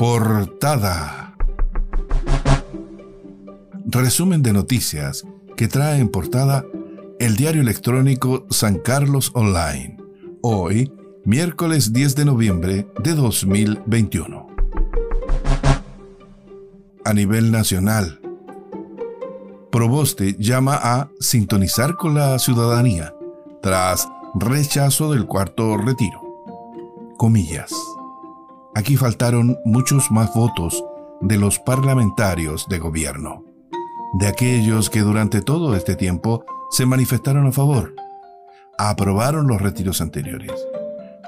Portada. 0.00 1.36
Resumen 3.84 4.40
de 4.42 4.54
noticias 4.54 5.26
que 5.58 5.68
trae 5.68 5.98
en 5.98 6.08
portada 6.08 6.64
el 7.18 7.36
diario 7.36 7.60
electrónico 7.60 8.46
San 8.48 8.78
Carlos 8.78 9.30
Online. 9.34 9.98
Hoy, 10.40 10.90
miércoles 11.26 11.92
10 11.92 12.16
de 12.16 12.24
noviembre 12.24 12.86
de 13.04 13.14
2021. 13.14 14.48
A 17.04 17.12
nivel 17.12 17.52
nacional, 17.52 18.22
Proboste 19.70 20.34
llama 20.38 20.78
a 20.82 21.10
sintonizar 21.20 21.96
con 21.96 22.14
la 22.14 22.38
ciudadanía 22.38 23.12
tras 23.60 24.08
rechazo 24.34 25.12
del 25.12 25.26
cuarto 25.26 25.76
retiro. 25.76 26.22
Comillas. 27.18 27.70
Aquí 28.74 28.96
faltaron 28.96 29.58
muchos 29.64 30.10
más 30.10 30.32
votos 30.32 30.84
de 31.20 31.36
los 31.36 31.58
parlamentarios 31.58 32.66
de 32.68 32.78
gobierno, 32.78 33.44
de 34.14 34.28
aquellos 34.28 34.90
que 34.90 35.00
durante 35.00 35.42
todo 35.42 35.74
este 35.74 35.96
tiempo 35.96 36.44
se 36.70 36.86
manifestaron 36.86 37.46
a 37.46 37.52
favor, 37.52 37.94
aprobaron 38.78 39.48
los 39.48 39.60
retiros 39.60 40.00
anteriores. 40.00 40.52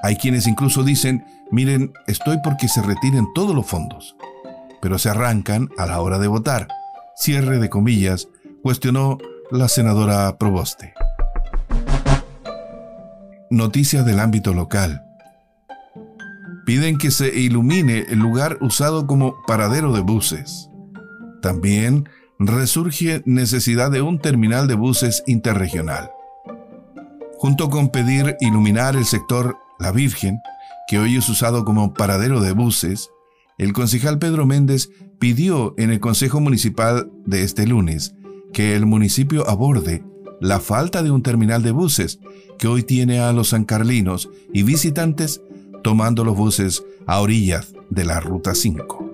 Hay 0.03 0.17
quienes 0.17 0.47
incluso 0.47 0.85
dicen, 0.85 1.25
miren, 1.51 1.93
estoy 2.07 2.39
porque 2.43 2.69
se 2.69 2.81
retiren 2.81 3.27
todos 3.35 3.55
los 3.55 3.67
fondos, 3.67 4.17
pero 4.81 4.99
se 4.99 5.11
arrancan 5.11 5.69
a 5.79 5.87
la 5.87 6.01
hora 6.01 6.19
de 6.19 6.29
votar. 6.29 6.69
Cierre 7.17 7.59
de 7.59 7.69
comillas, 7.69 8.29
cuestionó 8.63 9.19
la 9.51 9.69
senadora 9.69 10.39
Proboste. 10.39 10.95
Noticias 13.51 14.07
del 14.07 14.19
ámbito 14.19 14.55
local. 14.55 15.05
Piden 16.65 16.99
que 16.99 17.11
se 17.11 17.35
ilumine 17.39 18.07
el 18.09 18.19
lugar 18.19 18.59
usado 18.61 19.07
como 19.07 19.43
paradero 19.47 19.93
de 19.93 20.01
buses. 20.01 20.69
También 21.41 22.09
resurge 22.39 23.23
necesidad 23.25 23.91
de 23.91 24.03
un 24.03 24.21
terminal 24.21 24.69
de 24.69 24.75
buses 24.75 25.23
interregional. 25.27 26.11
Junto 27.39 27.71
con 27.71 27.89
pedir 27.91 28.37
iluminar 28.41 28.95
el 28.95 29.05
sector 29.05 29.57
La 29.81 29.91
Virgen, 29.91 30.41
que 30.87 30.99
hoy 30.99 31.17
es 31.17 31.29
usado 31.29 31.65
como 31.65 31.95
paradero 31.95 32.41
de 32.41 32.53
buses, 32.53 33.11
el 33.59 33.73
concejal 33.73 34.19
Pedro 34.19 34.47
Méndez 34.47 34.91
pidió 35.19 35.75
en 35.79 35.91
el 35.91 36.01
Consejo 36.01 36.41
Municipal 36.41 37.11
de 37.27 37.43
este 37.43 37.67
lunes 37.67 38.15
que 38.53 38.77
el 38.77 38.87
municipio 38.87 39.49
aborde 39.49 40.05
la 40.41 40.59
falta 40.59 41.03
de 41.03 41.11
un 41.11 41.23
terminal 41.23 41.63
de 41.63 41.71
buses 41.71 42.19
que 42.59 42.67
hoy 42.67 42.83
tiene 42.83 43.21
a 43.21 43.33
los 43.33 43.49
sancarlinos 43.49 44.29
y 44.53 44.65
visitantes 44.65 45.41
tomando 45.83 46.25
los 46.25 46.37
buses 46.37 46.85
a 47.07 47.21
orillas 47.21 47.75
de 47.91 48.05
la 48.05 48.21
Ruta 48.21 48.55
5. 48.55 49.11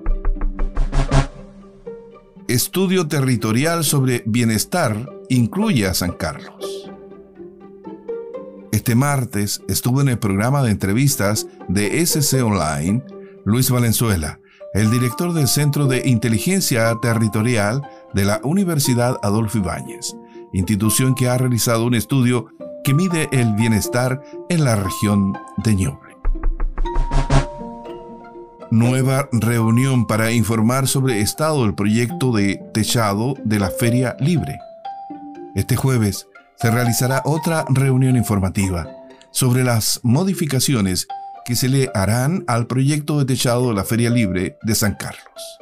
Estudio 2.49 3.07
territorial 3.09 3.85
sobre 3.85 4.23
bienestar 4.25 5.11
incluye 5.29 5.87
a 5.87 5.95
San 5.95 6.13
Carlos. 6.13 6.91
Este 8.73 8.95
martes 8.95 9.63
estuvo 9.69 10.01
en 10.01 10.09
el 10.09 10.19
programa 10.19 10.63
de 10.63 10.71
entrevistas 10.71 11.47
de 11.69 12.01
SC 12.01 12.43
Online 12.43 13.03
Luis 13.45 13.71
Valenzuela, 13.71 14.41
el 14.75 14.91
director 14.91 15.33
del 15.33 15.49
Centro 15.49 15.87
de 15.87 16.03
Inteligencia 16.07 16.95
Territorial 17.01 17.83
de 18.15 18.25
la 18.25 18.41
Universidad 18.45 19.17
Adolfo 19.23 19.59
Ibáñez, 19.59 20.15
institución 20.53 21.15
que 21.15 21.29
ha 21.29 21.39
realizado 21.39 21.87
un 21.87 21.95
estudio 21.95 22.47
que 22.85 22.95
mide 22.95 23.29
el 23.33 23.55
bienestar 23.55 24.23
en 24.49 24.65
la 24.65 24.77
región 24.77 25.37
de 25.59 25.75
Ñuble. 25.75 26.08
Nueva 28.71 29.31
reunión 29.33 30.07
para 30.07 30.31
informar 30.31 30.89
sobre 30.89 31.23
estado 31.23 31.63
del 31.63 31.75
proyecto 31.75 32.33
de 32.33 32.61
techado 32.75 33.35
de 33.43 33.59
la 33.59 33.71
Feria 33.71 34.15
Libre. 34.21 34.59
Este 35.55 35.75
jueves 35.75 36.29
se 36.57 36.71
realizará 36.71 37.23
otra 37.25 37.65
reunión 37.71 38.15
informativa 38.15 38.87
sobre 39.31 39.65
las 39.65 40.01
modificaciones 40.03 41.07
que 41.47 41.57
se 41.57 41.71
le 41.71 41.91
harán 41.95 42.45
al 42.47 42.67
proyecto 42.67 43.19
de 43.19 43.25
techado 43.25 43.69
de 43.69 43.75
la 43.75 43.85
Feria 43.85 44.11
Libre 44.11 44.59
de 44.63 44.75
San 44.75 44.97
Carlos. 44.97 45.59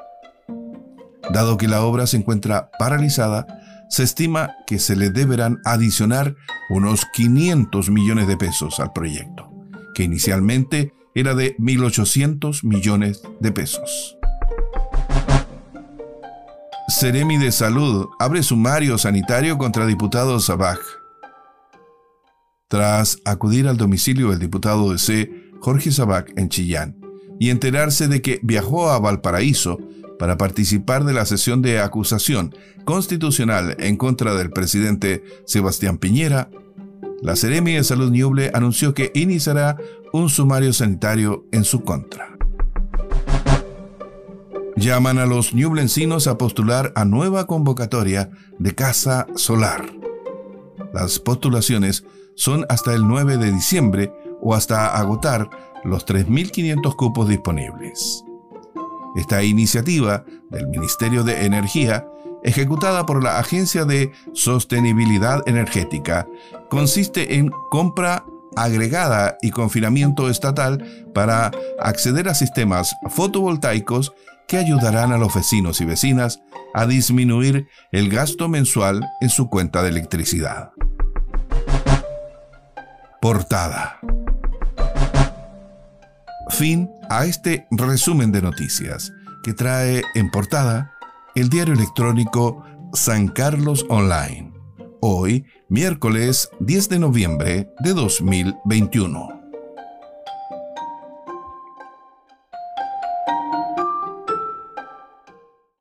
Dado 1.32 1.58
que 1.58 1.68
la 1.68 1.82
obra 1.82 2.08
se 2.08 2.16
encuentra 2.16 2.70
paralizada, 2.76 3.46
se 3.88 4.02
estima 4.02 4.50
que 4.66 4.80
se 4.80 4.96
le 4.96 5.10
deberán 5.10 5.60
adicionar 5.64 6.34
unos 6.70 7.06
500 7.14 7.88
millones 7.88 8.26
de 8.26 8.36
pesos 8.36 8.80
al 8.80 8.92
proyecto, 8.92 9.48
que 9.94 10.02
inicialmente 10.02 10.92
era 11.16 11.34
de 11.34 11.56
1.800 11.56 12.62
millones 12.62 13.22
de 13.40 13.50
pesos. 13.50 14.18
Ceremi 16.88 17.38
de 17.38 17.50
Salud 17.52 18.06
abre 18.18 18.42
sumario 18.42 18.98
sanitario 18.98 19.56
contra 19.56 19.86
diputado 19.86 20.38
Sabaj. 20.40 20.78
Tras 22.68 23.18
acudir 23.24 23.66
al 23.66 23.78
domicilio 23.78 24.30
del 24.30 24.40
diputado 24.40 24.92
de 24.92 24.98
C, 24.98 25.30
Jorge 25.60 25.90
Sabac, 25.90 26.32
en 26.36 26.50
Chillán, 26.50 26.98
y 27.40 27.48
enterarse 27.48 28.08
de 28.08 28.20
que 28.20 28.38
viajó 28.42 28.90
a 28.90 28.98
Valparaíso 28.98 29.78
para 30.18 30.36
participar 30.36 31.04
de 31.04 31.14
la 31.14 31.24
sesión 31.24 31.62
de 31.62 31.80
acusación 31.80 32.54
constitucional 32.84 33.74
en 33.78 33.96
contra 33.96 34.34
del 34.34 34.50
presidente 34.50 35.24
Sebastián 35.46 35.96
Piñera, 35.96 36.50
la 37.22 37.34
Seremi 37.34 37.72
de 37.72 37.84
Salud 37.84 38.10
Ñuble 38.10 38.50
anunció 38.52 38.92
que 38.92 39.10
iniciará 39.14 39.78
un 40.12 40.28
sumario 40.28 40.72
sanitario 40.72 41.44
en 41.52 41.64
su 41.64 41.82
contra. 41.82 42.36
Llaman 44.76 45.18
a 45.18 45.26
los 45.26 45.54
ñublencinos 45.54 46.26
a 46.26 46.36
postular 46.36 46.92
a 46.94 47.04
nueva 47.04 47.46
convocatoria 47.46 48.30
de 48.58 48.74
Casa 48.74 49.26
Solar. 49.34 49.84
Las 50.92 51.18
postulaciones 51.18 52.04
son 52.34 52.66
hasta 52.68 52.92
el 52.92 53.06
9 53.06 53.38
de 53.38 53.52
diciembre 53.52 54.12
o 54.42 54.54
hasta 54.54 54.96
agotar 54.96 55.48
los 55.84 56.06
3.500 56.06 56.94
cupos 56.96 57.28
disponibles. 57.28 58.24
Esta 59.16 59.42
iniciativa 59.42 60.24
del 60.50 60.68
Ministerio 60.68 61.24
de 61.24 61.46
Energía 61.46 62.06
ejecutada 62.46 63.06
por 63.06 63.22
la 63.22 63.38
Agencia 63.38 63.84
de 63.84 64.12
Sostenibilidad 64.32 65.42
Energética, 65.46 66.28
consiste 66.70 67.36
en 67.36 67.50
compra 67.70 68.24
agregada 68.56 69.36
y 69.42 69.50
confinamiento 69.50 70.28
estatal 70.28 70.84
para 71.14 71.52
acceder 71.78 72.28
a 72.28 72.34
sistemas 72.34 72.96
fotovoltaicos 73.08 74.12
que 74.48 74.56
ayudarán 74.56 75.12
a 75.12 75.18
los 75.18 75.34
vecinos 75.34 75.80
y 75.80 75.84
vecinas 75.84 76.40
a 76.74 76.86
disminuir 76.86 77.68
el 77.92 78.10
gasto 78.10 78.48
mensual 78.48 79.04
en 79.20 79.28
su 79.28 79.48
cuenta 79.48 79.82
de 79.82 79.90
electricidad. 79.90 80.70
Portada. 83.20 83.98
Fin 86.50 86.90
a 87.10 87.26
este 87.26 87.66
resumen 87.70 88.30
de 88.32 88.40
noticias 88.40 89.12
que 89.42 89.52
trae 89.52 90.02
en 90.14 90.30
portada 90.30 90.92
el 91.34 91.48
diario 91.48 91.74
electrónico 91.74 92.64
San 92.92 93.28
Carlos 93.28 93.84
Online. 93.88 94.52
Hoy, 95.00 95.44
miércoles 95.68 96.48
10 96.60 96.88
de 96.88 96.98
noviembre 96.98 97.66
de 97.80 97.92
2021. 97.92 99.35